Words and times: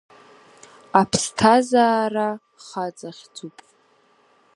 Аԥсҭазаара 0.99 2.27
хаҵахьӡуп. 2.65 3.57